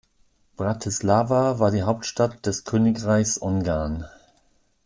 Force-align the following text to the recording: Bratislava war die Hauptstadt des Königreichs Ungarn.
Bratislava 0.57 1.59
war 1.59 1.69
die 1.69 1.83
Hauptstadt 1.83 2.47
des 2.47 2.63
Königreichs 2.63 3.37
Ungarn. 3.37 4.05